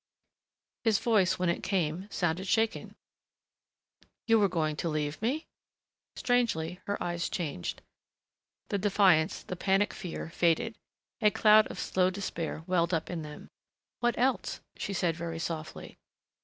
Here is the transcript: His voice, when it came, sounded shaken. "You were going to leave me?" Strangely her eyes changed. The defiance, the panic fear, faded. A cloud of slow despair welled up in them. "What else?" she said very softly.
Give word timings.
His 0.83 0.97
voice, 0.97 1.37
when 1.37 1.47
it 1.49 1.61
came, 1.61 2.09
sounded 2.09 2.47
shaken. 2.47 2.95
"You 4.25 4.39
were 4.39 4.49
going 4.49 4.75
to 4.77 4.89
leave 4.89 5.21
me?" 5.21 5.45
Strangely 6.15 6.79
her 6.87 6.97
eyes 7.03 7.29
changed. 7.29 7.83
The 8.69 8.79
defiance, 8.79 9.43
the 9.43 9.55
panic 9.55 9.93
fear, 9.93 10.31
faded. 10.31 10.75
A 11.21 11.29
cloud 11.29 11.67
of 11.67 11.77
slow 11.77 12.09
despair 12.09 12.63
welled 12.65 12.95
up 12.95 13.11
in 13.11 13.21
them. 13.21 13.51
"What 13.99 14.17
else?" 14.17 14.59
she 14.75 14.91
said 14.93 15.15
very 15.15 15.37
softly. 15.37 15.99